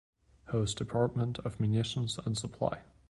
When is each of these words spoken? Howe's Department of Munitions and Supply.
Howe's 0.51 0.73
Department 0.73 1.37
of 1.45 1.59
Munitions 1.59 2.17
and 2.25 2.35
Supply. 2.35 2.81